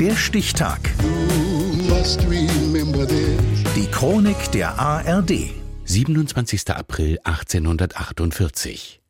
[0.00, 0.78] Der Stichtag.
[3.74, 5.32] Die Chronik der ARD.
[5.86, 6.70] 27.
[6.70, 9.00] April 1848.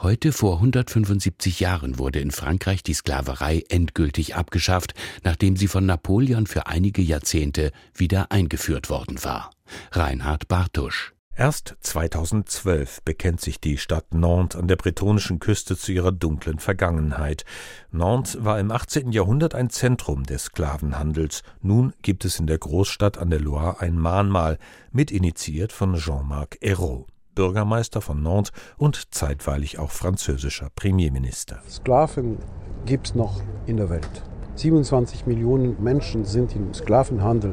[0.00, 6.46] Heute vor 175 Jahren wurde in Frankreich die Sklaverei endgültig abgeschafft, nachdem sie von Napoleon
[6.46, 9.50] für einige Jahrzehnte wieder eingeführt worden war.
[9.92, 11.12] Reinhard Bartusch.
[11.38, 17.44] Erst 2012 bekennt sich die Stadt Nantes an der bretonischen Küste zu ihrer dunklen Vergangenheit.
[17.92, 19.12] Nantes war im 18.
[19.12, 21.44] Jahrhundert ein Zentrum des Sklavenhandels.
[21.62, 24.58] Nun gibt es in der Großstadt an der Loire ein Mahnmal,
[24.90, 27.06] mitinitiiert von Jean-Marc Ayrault.
[27.36, 31.62] Bürgermeister von Nantes und zeitweilig auch französischer Premierminister.
[31.70, 32.38] Sklaven
[32.84, 34.24] gibt es noch in der Welt.
[34.56, 37.52] 27 Millionen Menschen sind im Sklavenhandel.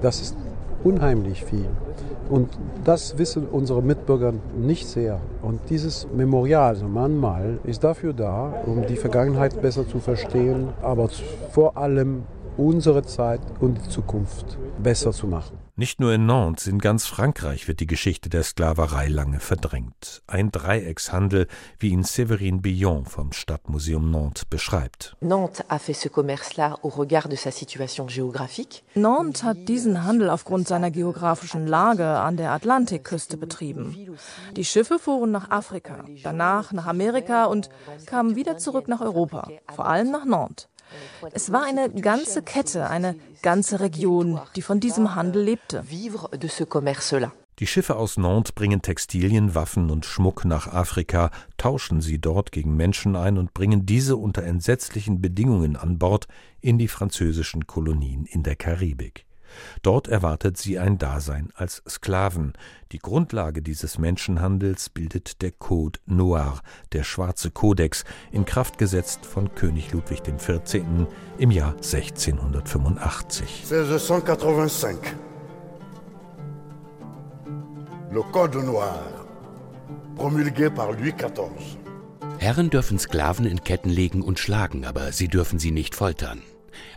[0.00, 0.34] Das ist
[0.82, 1.68] unheimlich viel.
[2.28, 2.48] Und
[2.84, 5.20] das wissen unsere Mitbürger nicht sehr.
[5.42, 11.08] Und dieses Memorial, also Mahnmal, ist dafür da, um die Vergangenheit besser zu verstehen, aber
[11.50, 12.24] vor allem
[12.56, 15.57] unsere Zeit und die Zukunft besser zu machen.
[15.80, 20.22] Nicht nur in Nantes, in ganz Frankreich wird die Geschichte der Sklaverei lange verdrängt.
[20.26, 21.46] Ein Dreieckshandel,
[21.78, 25.16] wie ihn Séverine Billon vom Stadtmuseum Nantes beschreibt.
[25.20, 25.64] Nantes
[29.44, 34.16] hat diesen Handel aufgrund seiner geografischen Lage an der Atlantikküste betrieben.
[34.56, 37.70] Die Schiffe fuhren nach Afrika, danach nach Amerika und
[38.06, 40.68] kamen wieder zurück nach Europa, vor allem nach Nantes.
[41.32, 45.84] Es war eine ganze Kette, eine ganze Region, die von diesem Handel lebte.
[47.58, 52.76] Die Schiffe aus Nantes bringen Textilien, Waffen und Schmuck nach Afrika, tauschen sie dort gegen
[52.76, 56.28] Menschen ein und bringen diese unter entsetzlichen Bedingungen an Bord
[56.60, 59.27] in die französischen Kolonien in der Karibik.
[59.82, 62.52] Dort erwartet sie ein Dasein als Sklaven.
[62.92, 66.60] Die Grundlage dieses Menschenhandels bildet der Code Noir,
[66.92, 70.82] der schwarze Kodex, in Kraft gesetzt von König Ludwig XIV.
[71.38, 73.64] im Jahr 1685.
[73.70, 74.96] 1685.
[78.10, 79.04] Le Code Noir,
[80.16, 81.78] promulgué par Louis XIV.
[82.38, 86.40] Herren dürfen Sklaven in Ketten legen und schlagen, aber sie dürfen sie nicht foltern.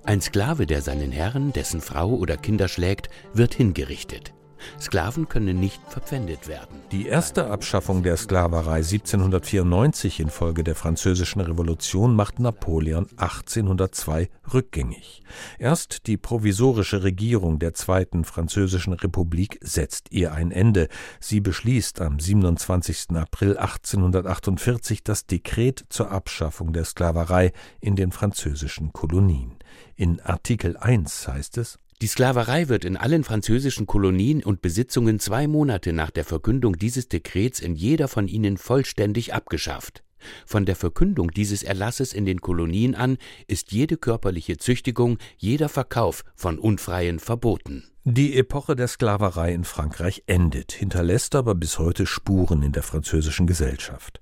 [0.03, 4.34] Ein Sklave, der seinen Herrn, dessen Frau oder Kinder schlägt, wird hingerichtet.
[4.80, 6.82] Sklaven können nicht verpfändet werden.
[6.92, 15.24] Die erste Abschaffung der Sklaverei 1794 infolge der Französischen Revolution macht Napoleon 1802 rückgängig.
[15.60, 20.88] Erst die provisorische Regierung der Zweiten Französischen Republik setzt ihr ein Ende.
[21.20, 23.12] Sie beschließt am 27.
[23.16, 29.56] April 1848 das Dekret zur Abschaffung der Sklaverei in den französischen Kolonien.
[29.96, 35.47] In Artikel 1 heißt es die Sklaverei wird in allen französischen Kolonien und Besitzungen zwei
[35.47, 40.03] Monate nach der Verkündung dieses Dekrets in jeder von ihnen vollständig abgeschafft.
[40.47, 43.17] Von der Verkündung dieses Erlasses in den Kolonien an
[43.47, 47.84] ist jede körperliche Züchtigung, jeder Verkauf von Unfreien verboten.
[48.03, 53.45] Die Epoche der Sklaverei in Frankreich endet, hinterlässt aber bis heute Spuren in der französischen
[53.45, 54.22] Gesellschaft.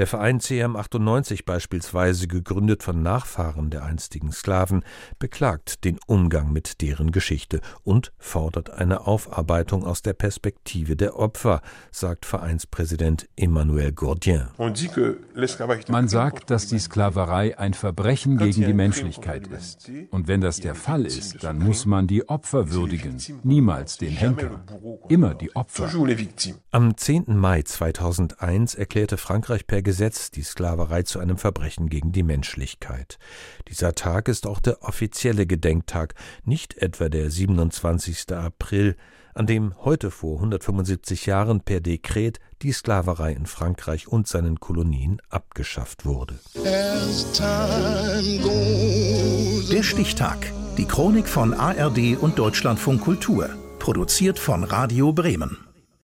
[0.00, 4.82] Der Verein CM98 beispielsweise, gegründet von Nachfahren der einstigen Sklaven,
[5.18, 11.60] beklagt den Umgang mit deren Geschichte und fordert eine Aufarbeitung aus der Perspektive der Opfer,
[11.90, 14.48] sagt Vereinspräsident Emmanuel Gourdien.
[15.88, 19.90] Man sagt, dass die Sklaverei ein Verbrechen gegen die Menschlichkeit ist.
[20.10, 24.64] Und wenn das der Fall ist, dann muss man die Opfer würdigen, niemals den Henker.
[25.10, 25.90] Immer die Opfer.
[26.70, 27.36] Am 10.
[27.36, 33.18] Mai 2001 erklärte Frankreich per Gesetz die Sklaverei zu einem Verbrechen gegen die Menschlichkeit.
[33.66, 36.14] Dieser Tag ist auch der offizielle Gedenktag,
[36.44, 38.32] nicht etwa der 27.
[38.32, 38.94] April,
[39.34, 45.20] an dem heute vor 175 Jahren per Dekret die Sklaverei in Frankreich und seinen Kolonien
[45.28, 46.38] abgeschafft wurde.
[49.72, 50.52] Der Stichtag.
[50.78, 53.50] Die Chronik von ARD und Deutschlandfunk Kultur.
[53.80, 55.58] Produziert von Radio Bremen.